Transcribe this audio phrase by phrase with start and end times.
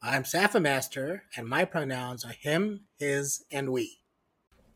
[0.00, 3.98] I'm Saffermaster, and my pronouns are him, his, and we.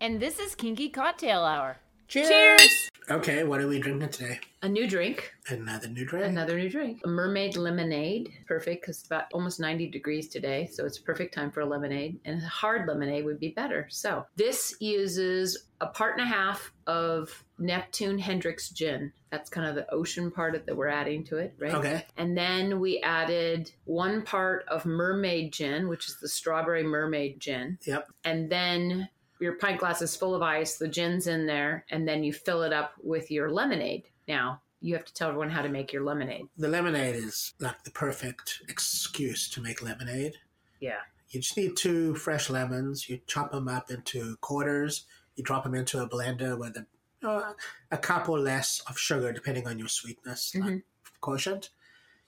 [0.00, 1.78] And this is Kinky Cocktail Hour.
[2.12, 2.28] Cheers!
[2.28, 2.90] Cheers!
[3.10, 4.38] Okay, what are we drinking today?
[4.60, 5.32] A new drink.
[5.48, 6.26] Another new drink.
[6.26, 7.00] Another new drink.
[7.04, 8.30] A mermaid lemonade.
[8.46, 10.68] Perfect because it's about almost 90 degrees today.
[10.70, 12.20] So it's a perfect time for a lemonade.
[12.26, 13.86] And a hard lemonade would be better.
[13.88, 19.10] So this uses a part and a half of Neptune Hendrick's gin.
[19.30, 21.72] That's kind of the ocean part of, that we're adding to it, right?
[21.72, 22.04] Okay.
[22.18, 27.78] And then we added one part of mermaid gin, which is the strawberry mermaid gin.
[27.86, 28.08] Yep.
[28.24, 29.08] And then
[29.42, 32.62] your pint glass is full of ice, the gin's in there, and then you fill
[32.62, 34.04] it up with your lemonade.
[34.28, 36.46] Now, you have to tell everyone how to make your lemonade.
[36.56, 40.34] The lemonade is like the perfect excuse to make lemonade.
[40.80, 41.00] Yeah.
[41.30, 43.08] You just need two fresh lemons.
[43.08, 45.06] You chop them up into quarters.
[45.36, 46.86] You drop them into a blender with a,
[47.26, 47.52] uh,
[47.90, 50.82] a cup or less of sugar, depending on your sweetness like Mhm.
[51.20, 51.70] quotient.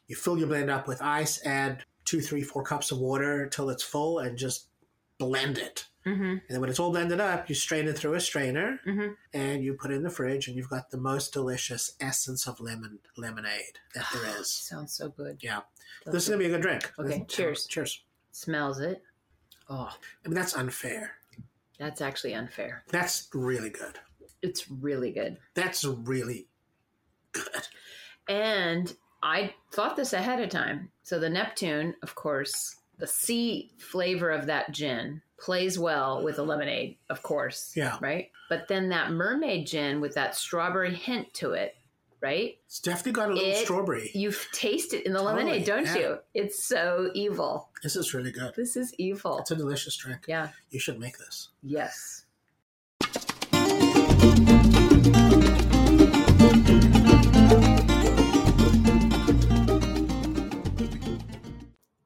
[0.07, 3.69] You fill your blend up with ice, add two, three, four cups of water till
[3.71, 4.69] it's full, and just
[5.19, 5.87] blend it.
[6.07, 6.23] Mm-hmm.
[6.23, 9.13] And then when it's all blended up, you strain it through a strainer Mm-hmm.
[9.33, 12.61] and you put it in the fridge, and you've got the most delicious essence of
[12.61, 14.51] lemon lemonade that there is.
[14.51, 15.39] Sounds so good.
[15.43, 15.61] Yeah,
[16.07, 16.93] this is gonna be a good drink.
[16.99, 17.67] Okay, Let's- cheers.
[17.67, 18.05] Cheers.
[18.33, 19.03] Smells it.
[19.71, 19.89] Oh,
[20.25, 21.13] I mean, that's unfair.
[21.79, 22.85] that's actually unfair.
[22.89, 23.99] That's really good.
[24.43, 25.39] It's really good.
[25.55, 26.49] That's really
[27.33, 27.67] good.
[28.29, 30.91] And I thought this ahead of time.
[31.03, 36.43] So the Neptune, of course, the sea flavor of that gin plays well with a
[36.43, 37.73] lemonade, of course.
[37.77, 37.99] Yeah.
[38.01, 38.31] Right?
[38.49, 41.77] But then that mermaid gin with that strawberry hint to it,
[42.21, 42.57] right?
[42.67, 44.11] It's definitely got a little It- strawberry.
[44.15, 45.97] You taste it in the Totally, lemonade, don't yeah.
[45.99, 46.19] you?
[46.35, 47.69] It's so evil.
[47.83, 48.55] This is really good.
[48.55, 49.39] This is evil.
[49.41, 50.25] It's a delicious drink.
[50.29, 50.49] yeah.
[50.71, 51.49] You should make this.
[51.63, 52.24] Yes.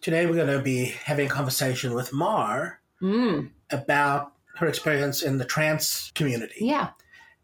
[0.00, 5.38] Today we're going to be having a conversation with Mar Mm, about her experience in
[5.38, 6.56] the trans community.
[6.60, 6.90] yeah.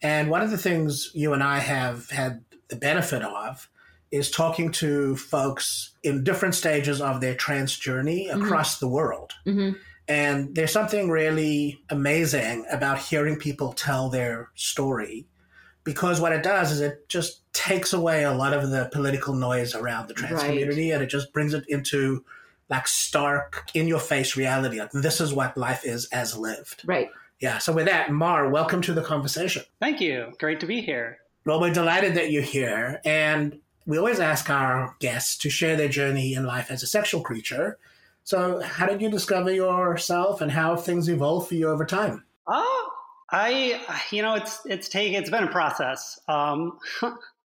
[0.02, 3.70] And one of the things you and I have had the benefit of
[4.10, 9.32] is talking to folks in different stages of their trans journey across the world.
[9.44, 9.70] hmm
[10.08, 15.26] And there's something really amazing about hearing people tell their story
[15.84, 19.74] because what it does is it just takes away a lot of the political noise
[19.74, 20.48] around the trans Right.
[20.50, 22.24] community and it just brings it into
[22.68, 24.80] like stark, in your face reality.
[24.80, 26.82] Like, this is what life is as lived.
[26.84, 27.08] Right.
[27.40, 27.58] Yeah.
[27.58, 29.62] So, with that, Mar, welcome to the conversation.
[29.80, 30.32] Thank you.
[30.38, 31.18] Great to be here.
[31.44, 33.00] Well, we're delighted that you're here.
[33.04, 37.20] And we always ask our guests to share their journey in life as a sexual
[37.20, 37.78] creature.
[38.24, 42.24] So, how did you discover yourself and how have things evolved for you over time?
[42.48, 42.90] Oh,
[43.30, 43.80] I,
[44.10, 45.20] you know, it's it's taken.
[45.20, 46.18] It's been a process.
[46.26, 46.78] Um,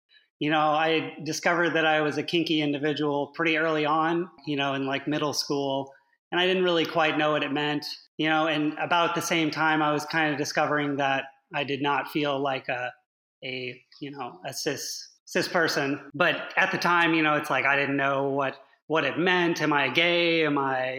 [0.42, 4.28] you know, I discovered that I was a kinky individual pretty early on.
[4.48, 5.94] You know, in like middle school,
[6.32, 7.86] and I didn't really quite know what it meant.
[8.18, 11.84] You know, and about the same time, I was kind of discovering that I did
[11.84, 12.92] not feel like a
[13.46, 16.10] a you know a cis cis person.
[16.16, 18.56] But at the time, you know, it's like I didn't know what
[18.88, 19.62] what it meant.
[19.62, 20.44] Am I gay?
[20.44, 20.96] Am I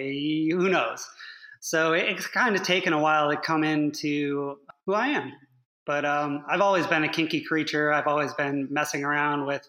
[0.53, 1.05] who knows?
[1.59, 5.33] So it's kind of taken a while to come into who I am.
[5.87, 7.93] But um, I've always been a kinky creature.
[7.93, 9.69] I've always been messing around with,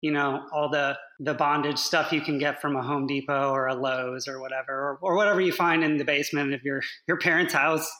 [0.00, 3.66] you know, all the the bondage stuff you can get from a Home Depot or
[3.66, 7.18] a Lowe's or whatever, or, or whatever you find in the basement of your your
[7.18, 7.90] parents' house.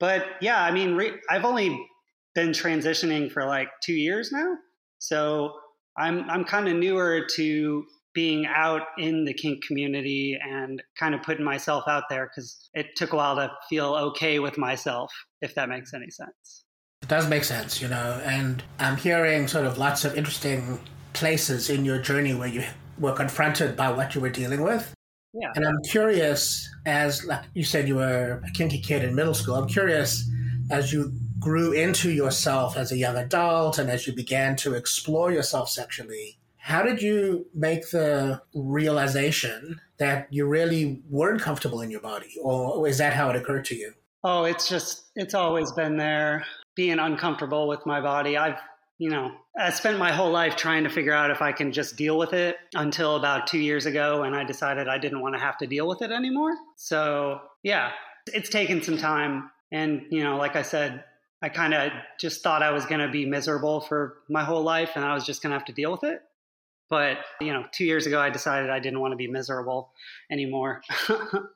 [0.00, 1.78] But yeah, I mean, re- I've only
[2.34, 4.56] been transitioning for like two years now,
[4.98, 5.52] so
[5.96, 7.84] I'm I'm kind of newer to
[8.14, 12.86] being out in the kink community and kind of putting myself out there because it
[12.96, 16.64] took a while to feel okay with myself, if that makes any sense.
[17.02, 20.80] It does make sense, you know, and I'm hearing sort of lots of interesting
[21.12, 22.64] places in your journey where you
[22.98, 24.94] were confronted by what you were dealing with.
[25.34, 25.50] Yeah.
[25.54, 29.54] And I'm curious, as like you said, you were a kinky kid in middle school.
[29.54, 30.28] I'm curious,
[30.70, 35.32] as you grew into yourself as a young adult and as you began to explore
[35.32, 42.00] yourself sexually, how did you make the realization that you really weren't comfortable in your
[42.00, 42.36] body?
[42.40, 43.94] Or is that how it occurred to you?
[44.22, 48.36] Oh, it's just, it's always been there, being uncomfortable with my body.
[48.36, 48.58] I've,
[48.98, 51.96] you know, I spent my whole life trying to figure out if I can just
[51.96, 55.40] deal with it until about two years ago and I decided I didn't want to
[55.40, 56.52] have to deal with it anymore.
[56.76, 57.92] So, yeah,
[58.26, 59.50] it's taken some time.
[59.70, 61.04] And, you know, like I said,
[61.42, 64.92] I kind of just thought I was going to be miserable for my whole life
[64.94, 66.22] and I was just going to have to deal with it.
[66.88, 69.92] But, you know, two years ago, I decided I didn't want to be miserable
[70.30, 70.82] anymore.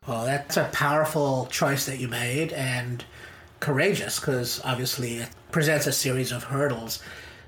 [0.07, 3.05] well, that's a powerful choice that you made and
[3.67, 7.03] courageous because obviously it presents a series of hurdles.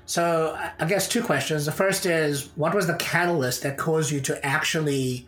[0.05, 1.65] So, I guess two questions.
[1.65, 5.27] The first is what was the catalyst that caused you to actually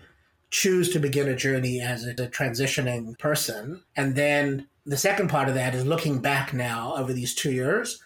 [0.50, 3.84] choose to begin a journey as a transitioning person?
[3.96, 8.04] And then the second part of that is looking back now over these two years.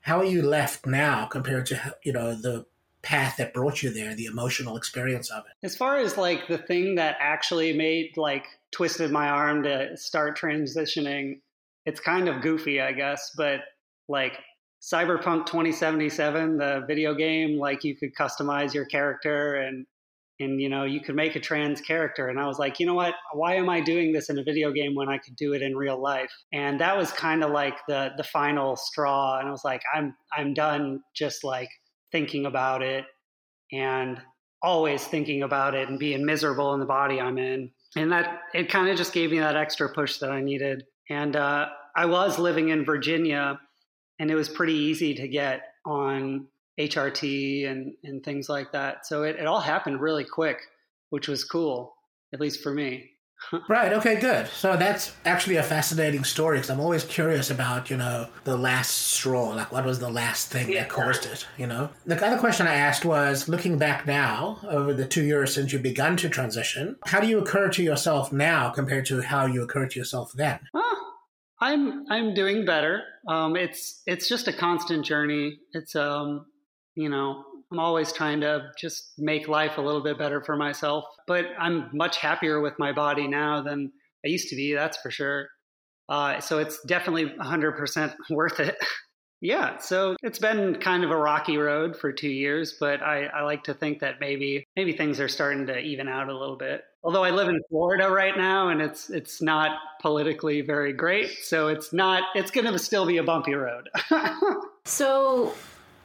[0.00, 2.66] How are you left now compared to you know the
[3.02, 5.64] path that brought you there, the emotional experience of it?
[5.64, 10.36] As far as like the thing that actually made like twisted my arm to start
[10.36, 11.38] transitioning,
[11.86, 13.60] it's kind of goofy, I guess, but
[14.08, 14.38] like
[14.82, 19.86] Cyberpunk 2077, the video game, like you could customize your character and
[20.40, 22.94] and you know you could make a trans character and i was like you know
[22.94, 25.62] what why am i doing this in a video game when i could do it
[25.62, 29.50] in real life and that was kind of like the the final straw and i
[29.52, 31.68] was like i'm i'm done just like
[32.10, 33.04] thinking about it
[33.72, 34.20] and
[34.64, 37.70] always thinking about it and being miserable in the body I'm in.
[37.96, 40.84] And that it kind of just gave me that extra push that I needed.
[41.10, 43.60] And uh, I was living in Virginia,
[44.18, 46.46] and it was pretty easy to get on
[46.78, 49.06] HRT and, and things like that.
[49.06, 50.58] So it, it all happened really quick,
[51.10, 51.94] which was cool,
[52.32, 53.10] at least for me.
[53.68, 53.92] Right.
[53.92, 54.18] Okay.
[54.20, 54.48] Good.
[54.48, 58.90] So that's actually a fascinating story because I'm always curious about you know the last
[58.90, 60.80] straw, like what was the last thing yeah.
[60.80, 61.46] that caused it.
[61.58, 65.54] You know, the other question I asked was, looking back now over the two years
[65.54, 69.46] since you begun to transition, how do you occur to yourself now compared to how
[69.46, 70.58] you occurred to yourself then?
[70.74, 71.12] Oh,
[71.60, 73.02] I'm I'm doing better.
[73.28, 75.58] Um, it's it's just a constant journey.
[75.72, 76.46] It's um,
[76.94, 81.04] you know, I'm always trying to just make life a little bit better for myself.
[81.26, 83.92] But I'm much happier with my body now than
[84.24, 85.48] I used to be, that's for sure.
[86.08, 88.76] Uh, so it's definitely 100% worth it.
[89.40, 93.42] yeah, so it's been kind of a rocky road for two years, but I, I
[93.42, 96.82] like to think that maybe maybe things are starting to even out a little bit.
[97.02, 101.68] Although I live in Florida right now, and it's it's not politically very great, so
[101.68, 103.90] it's not it's going to still be a bumpy road.
[104.86, 105.52] so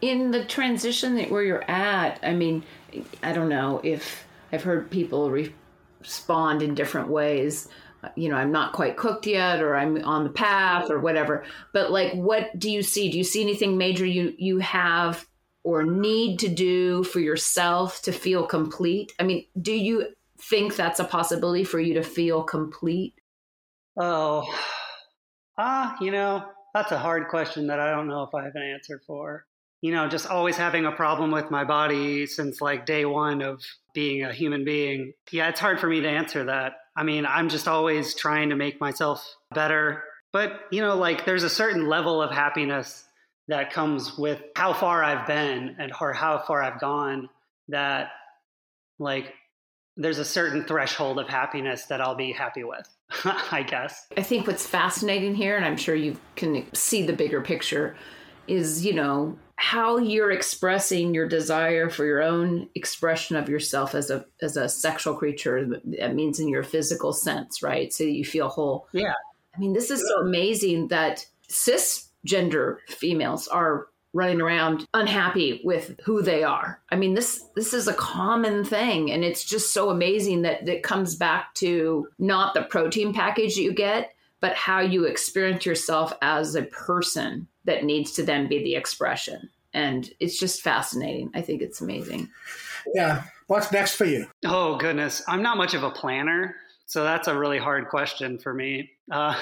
[0.02, 2.64] in the transition that where you're at, I mean,
[3.22, 5.30] I don't know if I've heard people
[6.00, 7.68] respond in different ways.
[8.16, 11.44] You know, I'm not quite cooked yet, or I'm on the path, or whatever.
[11.74, 13.12] But like, what do you see?
[13.12, 15.28] Do you see anything major you you have
[15.64, 19.12] or need to do for yourself to feel complete?
[19.20, 20.08] I mean, do you
[20.42, 23.16] think that's a possibility for you to feel complete?
[23.98, 24.46] Oh,
[25.58, 28.64] ah, you know, that's a hard question that I don't know if I have an
[28.64, 29.46] answer for
[29.82, 33.64] you know, just always having a problem with my body since like day one of
[33.94, 35.14] being a human being.
[35.32, 36.74] Yeah, it's hard for me to answer that.
[36.96, 40.04] I mean, I'm just always trying to make myself better.
[40.34, 43.06] But, you know, like there's a certain level of happiness
[43.48, 47.30] that comes with how far I've been and or how far I've gone
[47.70, 48.10] that
[49.00, 49.34] like
[49.98, 52.88] there's a certain threshold of happiness that I'll be happy with,
[53.52, 54.08] I guess.
[54.16, 57.96] I think what's fascinating here, and I'm sure you can see the bigger picture,
[58.50, 64.10] is, you know, how you're expressing your desire for your own expression of yourself as
[64.10, 67.92] a as a sexual creature that means in your physical sense right?
[67.92, 68.88] So you feel whole.
[68.94, 69.14] Yeah.
[69.54, 76.22] I mean this is so amazing that cisgender females are running around unhappy with who
[76.22, 76.82] they are.
[76.90, 80.84] I mean, this this is a common thing and it's just so amazing that it
[80.84, 86.14] comes back to not the protein package that you get, but how you experience yourself
[86.22, 89.50] as a person that needs to then be the expression.
[89.74, 91.32] And it's just fascinating.
[91.34, 92.30] I think it's amazing.
[92.94, 93.24] Yeah.
[93.48, 94.28] What's next for you?
[94.46, 95.22] Oh, goodness.
[95.28, 96.56] I'm not much of a planner.
[96.86, 98.90] So that's a really hard question for me.
[99.12, 99.36] Uh,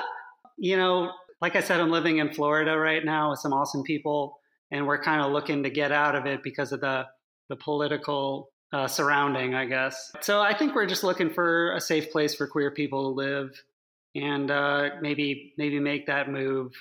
[0.58, 4.40] you know, like I said, I'm living in Florida right now with some awesome people,
[4.70, 7.06] and we're kind of looking to get out of it because of the
[7.48, 10.12] the political uh, surrounding, I guess.
[10.20, 13.62] So I think we're just looking for a safe place for queer people to live,
[14.14, 16.72] and uh, maybe maybe make that move.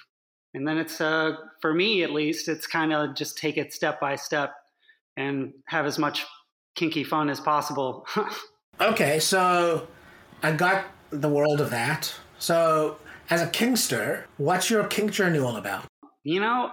[0.53, 3.99] And then it's uh, for me at least, it's kind of just take it step
[3.99, 4.53] by step
[5.15, 6.25] and have as much
[6.75, 8.07] kinky fun as possible.
[8.81, 9.87] okay, so
[10.41, 12.13] I got the world of that.
[12.39, 12.97] So
[13.29, 15.85] as a kinkster, what's your kink journey all about?
[16.23, 16.71] You know,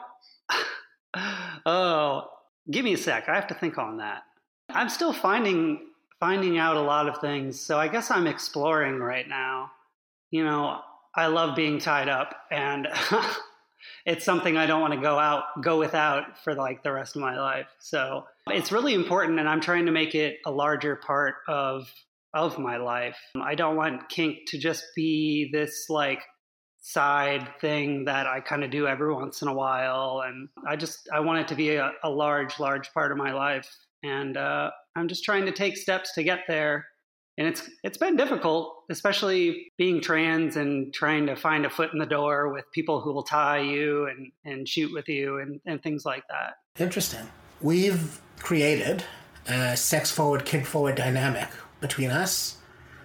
[1.67, 2.29] oh,
[2.71, 3.29] give me a sec.
[3.29, 4.23] I have to think on that.
[4.71, 5.81] I'm still finding
[6.19, 9.71] finding out a lot of things, so I guess I'm exploring right now.
[10.31, 10.81] You know,
[11.15, 12.89] I love being tied up, and
[14.07, 17.23] it's something I don't want to go out go without for like the rest of
[17.23, 17.67] my life.
[17.79, 21.91] So it's really important, and I'm trying to make it a larger part of
[22.35, 23.17] of my life.
[23.41, 26.21] I don't want kink to just be this like
[26.87, 30.23] side thing that I kind of do every once in a while.
[30.25, 33.33] And I just, I want it to be a, a large, large part of my
[33.33, 33.69] life.
[34.05, 36.87] And uh, I'm just trying to take steps to get there.
[37.39, 41.99] And it's it's been difficult, especially being trans and trying to find a foot in
[41.99, 45.83] the door with people who will tie you and, and shoot with you and, and
[45.83, 46.55] things like that.
[46.83, 47.29] Interesting.
[47.61, 49.05] We've created
[49.47, 51.49] a sex forward, kink forward dynamic
[51.81, 52.57] between us.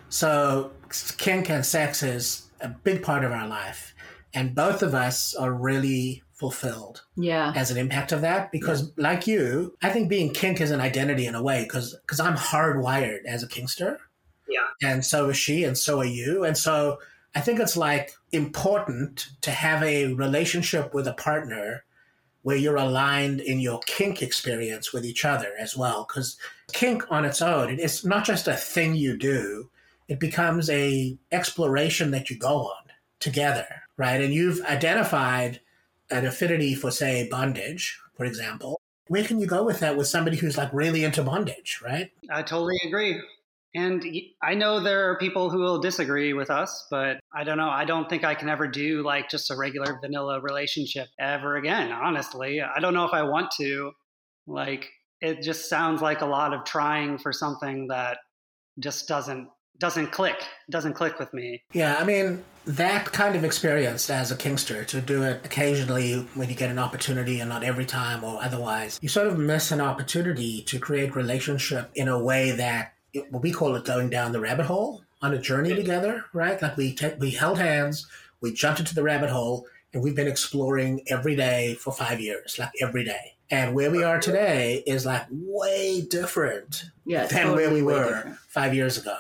[0.10, 0.72] So
[1.18, 3.94] kink and sex is a big part of our life.
[4.34, 9.04] And both of us are really fulfilled yeah as an impact of that because yeah.
[9.10, 12.36] like you i think being kink is an identity in a way because because i'm
[12.36, 13.98] hardwired as a kinkster
[14.52, 17.00] yeah and so is she and so are you and so
[17.36, 21.84] i think it's like important to have a relationship with a partner
[22.44, 26.38] where you're aligned in your kink experience with each other as well because
[26.74, 29.70] kink on its own it's not just a thing you do
[30.12, 32.92] it becomes a exploration that you go on
[33.22, 33.66] together,
[33.96, 34.20] right?
[34.20, 35.62] And you've identified
[36.10, 38.82] an affinity for, say, bondage, for example.
[39.08, 42.12] Where can you go with that with somebody who's like really into bondage, right?
[42.30, 43.22] I totally agree.
[43.74, 44.06] And
[44.44, 47.70] I know there are people who will disagree with us, but I don't know.
[47.70, 51.92] I don't think I can ever do like just a regular vanilla relationship ever again,
[51.92, 52.62] honestly.
[52.62, 53.92] I don't know if I want to.
[54.46, 54.90] Like,
[55.22, 58.18] it just sounds like a lot of trying for something that
[58.80, 59.48] just doesn't
[59.80, 60.36] doesn't click
[60.70, 65.02] doesn't click with me yeah i mean that kind of experience as a kinkster to
[65.02, 69.10] do it occasionally when you get an opportunity and not every time or otherwise you
[69.10, 72.94] sort of miss an opportunity to create relationship in a way that
[73.30, 76.62] what we call it going down the rabbit hole on a journey together right?
[76.62, 78.08] Like we te- we held hands
[78.42, 82.58] we jumped into the rabbit hole and we've been exploring every day for five years
[82.58, 83.36] like every day.
[83.50, 88.14] And where we are today is like way different yeah, than totally where we were
[88.16, 88.38] different.
[88.48, 89.18] five years ago.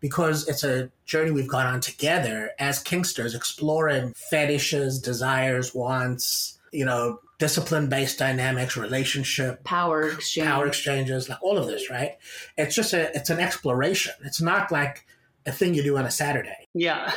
[0.00, 6.84] Because it's a journey we've gone on together as Kinksters, exploring fetishes, desires, wants, you
[6.84, 12.12] know, discipline based dynamics, relationship, power exchange, power exchanges, like all of this, right?
[12.56, 14.14] It's just a, it's an exploration.
[14.24, 15.06] It's not like
[15.44, 16.66] a thing you do on a Saturday.
[16.74, 17.12] Yeah,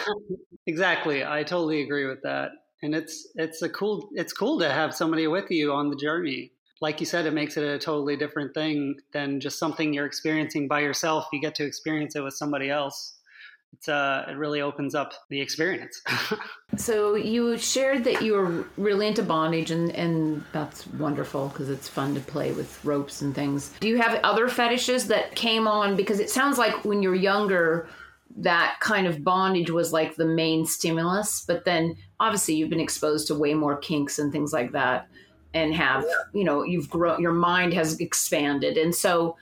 [0.68, 1.25] exactly.
[1.25, 2.51] I totally agree with that.
[2.82, 6.51] And it's, it's a cool, it's cool to have somebody with you on the journey
[6.82, 10.68] like you said, it makes it a totally different thing than just something you're experiencing
[10.68, 11.27] by yourself.
[11.34, 13.15] You get to experience it with somebody else.
[13.73, 16.01] It's uh, it really opens up the experience.
[16.77, 21.88] so you shared that you were really into bondage, and and that's wonderful because it's
[21.88, 23.73] fun to play with ropes and things.
[23.79, 25.95] Do you have other fetishes that came on?
[25.95, 27.88] Because it sounds like when you're younger,
[28.38, 33.27] that kind of bondage was like the main stimulus, but then obviously you've been exposed
[33.27, 35.07] to way more kinks and things like that
[35.53, 39.35] and have you know you've grown your mind has expanded and so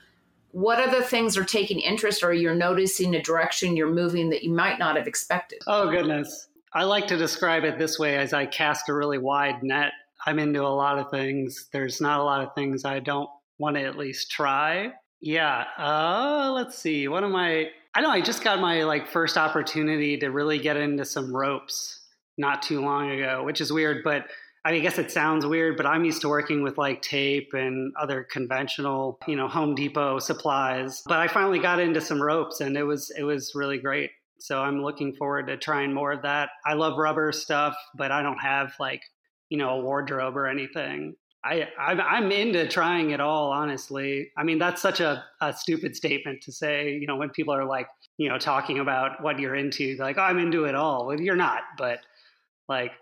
[0.52, 4.50] what other things are taking interest or you're noticing a direction you're moving that you
[4.50, 5.60] might not have expected?
[5.66, 6.48] Oh goodness.
[6.72, 9.92] I like to describe it this way as i cast a really wide net.
[10.26, 11.68] I'm into a lot of things.
[11.72, 14.92] There's not a lot of things i don't want to at least try.
[15.20, 17.08] Yeah uh let's see.
[17.08, 20.76] What am i i know i just got my like first opportunity to really get
[20.76, 22.00] into some ropes
[22.36, 24.26] not too long ago which is weird but
[24.68, 27.54] I, mean, I guess it sounds weird, but I'm used to working with like tape
[27.54, 31.02] and other conventional, you know, Home Depot supplies.
[31.06, 34.10] But I finally got into some ropes and it was it was really great.
[34.40, 36.50] So I'm looking forward to trying more of that.
[36.64, 39.02] I love rubber stuff, but I don't have like
[39.48, 41.14] you know, a wardrobe or anything.
[41.44, 44.30] I, I'm into trying it all, honestly.
[44.36, 47.64] I mean, that's such a, a stupid statement to say, you know, when people are
[47.64, 47.86] like,
[48.18, 51.06] you know, talking about what you're into, like, oh, I'm into it all.
[51.06, 52.00] Well, you're not, but
[52.68, 52.92] like,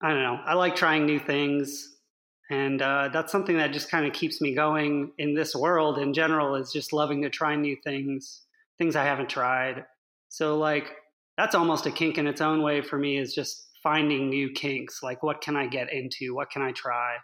[0.00, 0.40] I don't know.
[0.44, 1.96] I like trying new things.
[2.50, 6.14] And uh, that's something that just kind of keeps me going in this world in
[6.14, 8.42] general is just loving to try new things,
[8.78, 9.84] things I haven't tried.
[10.28, 10.92] So, like,
[11.36, 15.02] that's almost a kink in its own way for me is just finding new kinks.
[15.02, 16.34] Like, what can I get into?
[16.34, 17.16] What can I try?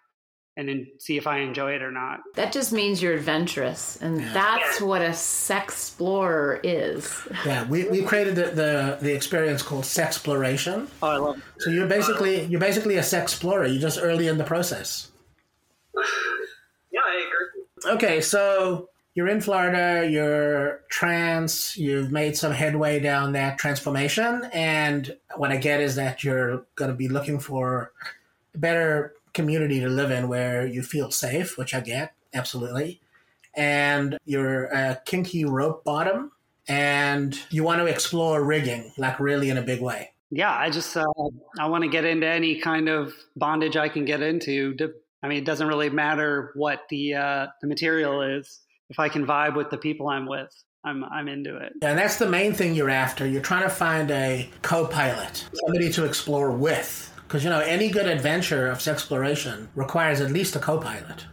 [0.56, 2.20] And then see if I enjoy it or not.
[2.34, 4.32] That just means you're adventurous, and yeah.
[4.32, 7.28] that's what a sex explorer is.
[7.44, 10.88] Yeah, we, we created the, the, the experience called Sexploration.
[11.02, 11.36] Oh, I love.
[11.36, 11.42] It.
[11.58, 13.66] So you're basically you're basically a sex explorer.
[13.66, 15.10] You're just early in the process.
[16.90, 17.92] yeah, I agree.
[17.96, 20.08] Okay, so you're in Florida.
[20.08, 21.76] You're trans.
[21.76, 26.90] You've made some headway down that transformation, and what I get is that you're going
[26.90, 27.92] to be looking for
[28.54, 33.00] better community to live in where you feel safe, which I get absolutely,
[33.54, 36.32] and you're a kinky rope bottom,
[36.66, 40.10] and you want to explore rigging like really in a big way.
[40.30, 41.04] Yeah, I just uh,
[41.60, 44.74] I want to get into any kind of bondage I can get into.
[45.22, 48.60] I mean, it doesn't really matter what the uh, the material is.
[48.90, 50.50] If I can vibe with the people I'm with,
[50.84, 51.72] I'm I'm into it.
[51.80, 53.26] Yeah, And that's the main thing you're after.
[53.26, 57.10] You're trying to find a co-pilot, somebody to explore with.
[57.34, 61.26] Because, you know, any good adventure of exploration requires at least a co pilot.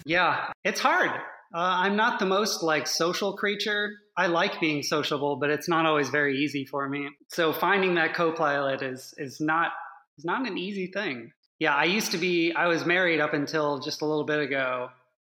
[0.04, 1.08] yeah, it's hard.
[1.54, 3.92] Uh, I'm not the most like social creature.
[4.16, 7.10] I like being sociable, but it's not always very easy for me.
[7.28, 9.70] So finding that co-pilot is is not
[10.18, 11.30] is not an easy thing.
[11.60, 14.88] Yeah, I used to be I was married up until just a little bit ago.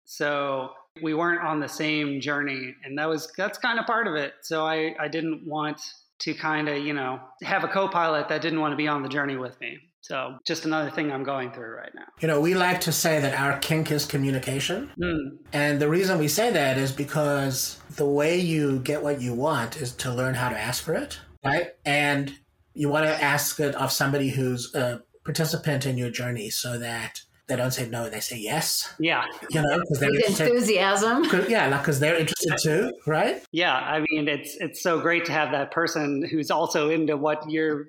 [0.03, 0.71] So
[1.01, 4.33] we weren't on the same journey and that was that's kind of part of it.
[4.41, 5.79] So I I didn't want
[6.19, 9.03] to kind of, you know, have a co pilot that didn't want to be on
[9.03, 9.77] the journey with me.
[10.01, 12.05] So just another thing I'm going through right now.
[12.19, 14.91] You know, we like to say that our kink is communication.
[14.99, 15.37] Mm.
[15.51, 19.77] And the reason we say that is because the way you get what you want
[19.77, 21.73] is to learn how to ask for it, right?
[21.85, 22.33] And
[22.73, 27.21] you want to ask it of somebody who's a participant in your journey so that
[27.49, 28.93] they don't say no, they say yes.
[28.99, 29.25] Yeah.
[29.49, 31.25] You know, because they're enthusiasm.
[31.49, 33.43] Yeah, like because they're interested too, right?
[33.51, 37.49] Yeah, I mean, it's it's so great to have that person who's also into what
[37.49, 37.87] you're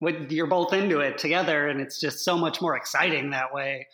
[0.00, 3.86] what you're both into it together, and it's just so much more exciting that way,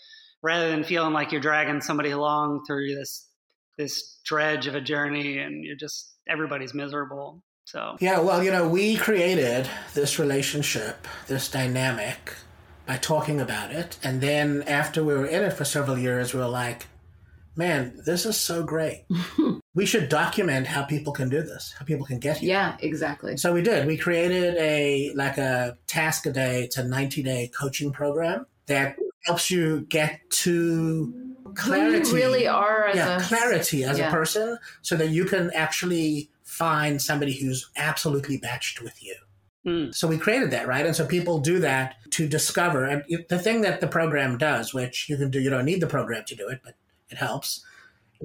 [0.43, 3.29] rather than feeling like you're dragging somebody along through this
[3.77, 7.43] this dredge of a journey, and you're just everybody's miserable.
[7.65, 12.35] So yeah, well, you know, we created this relationship, this dynamic
[12.87, 13.99] by talking about it.
[14.03, 16.87] And then after we were in it for several years, we were like,
[17.57, 19.05] man, this is so great.
[19.75, 22.51] we should document how people can do this, how people can get here.
[22.51, 23.37] Yeah, exactly.
[23.37, 23.87] So we did.
[23.87, 26.65] We created a like a task a day.
[26.65, 32.09] It's a 90 day coaching program that helps you get to clarity.
[32.09, 34.09] Who you really are as yeah, a clarity as yeah.
[34.09, 39.15] a person so that you can actually find somebody who's absolutely matched with you.
[39.67, 39.95] Mm.
[39.95, 40.85] So we created that, right?
[40.85, 42.85] And so people do that to discover.
[42.85, 45.87] And the thing that the program does, which you can do, you don't need the
[45.87, 46.75] program to do it, but
[47.11, 47.65] it helps.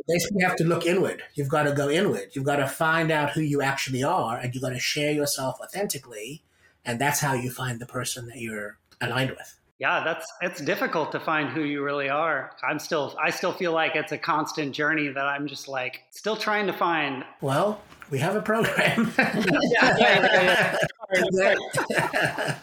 [0.07, 1.23] Basically, you have to look inward.
[1.35, 2.29] You've got to go inward.
[2.33, 5.59] You've got to find out who you actually are, and you've got to share yourself
[5.61, 6.43] authentically.
[6.85, 9.59] And that's how you find the person that you're aligned with.
[9.79, 12.51] Yeah, that's it's difficult to find who you really are.
[12.67, 16.35] I'm still I still feel like it's a constant journey that I'm just like still
[16.35, 17.23] trying to find.
[17.41, 19.13] Well, we have a program.
[19.19, 20.77] yeah, yeah,
[21.11, 22.57] yeah,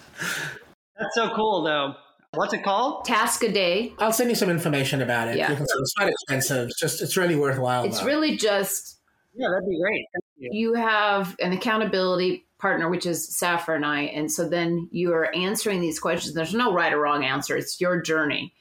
[0.99, 1.95] that's so cool though.
[2.33, 3.05] What's it called?
[3.05, 3.93] Task a day.
[3.99, 5.37] I'll send you some information about it.
[5.37, 5.53] Yeah.
[5.53, 6.69] it's not expensive.
[6.69, 7.85] It's just it's really worthwhile.
[7.85, 8.07] It's though.
[8.07, 8.99] really just
[9.35, 10.05] Yeah, that'd be great.
[10.37, 10.51] You.
[10.53, 14.05] you have an accountability partner, which is Safra and I.
[14.05, 16.35] And so then you are answering these questions.
[16.35, 18.55] There's no right or wrong answer, it's your journey.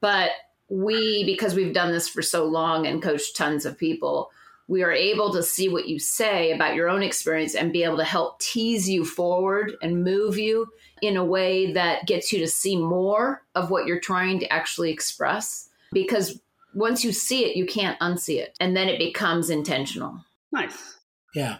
[0.00, 0.30] But
[0.70, 4.30] we, because we've done this for so long and coached tons of people,
[4.66, 7.98] we are able to see what you say about your own experience and be able
[7.98, 10.66] to help tease you forward and move you
[11.02, 14.90] in a way that gets you to see more of what you're trying to actually
[14.90, 15.68] express.
[15.92, 16.40] Because
[16.72, 18.56] once you see it, you can't unsee it.
[18.58, 20.18] And then it becomes intentional.
[20.50, 20.96] Nice.
[21.34, 21.58] Yeah.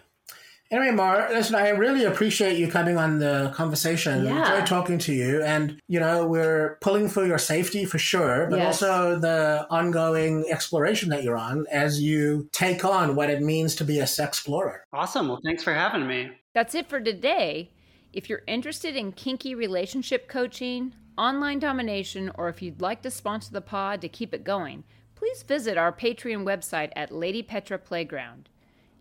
[0.71, 4.25] Anyway, Mar, listen, I really appreciate you coming on the conversation.
[4.25, 4.53] Yeah.
[4.53, 5.43] Enjoy talking to you.
[5.43, 8.81] And, you know, we're pulling for your safety for sure, but yes.
[8.81, 13.83] also the ongoing exploration that you're on as you take on what it means to
[13.83, 14.85] be a sex explorer.
[14.91, 15.29] Awesome.
[15.29, 16.31] Well, thanks for having me.
[16.53, 17.71] That's it for today.
[18.11, 23.51] If you're interested in kinky relationship coaching, online domination, or if you'd like to sponsor
[23.51, 24.83] the pod to keep it going,
[25.15, 28.49] please visit our Patreon website at Lady Petra Playground.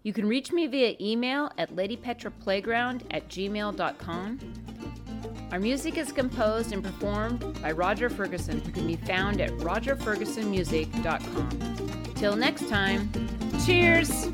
[0.04, 4.38] You can reach me via email at ladypetraplayground at gmail.com.
[5.50, 12.12] Our music is composed and performed by Roger Ferguson, who can be found at rogerfergusonmusic.com.
[12.16, 13.10] Till next time,
[13.64, 14.28] cheers!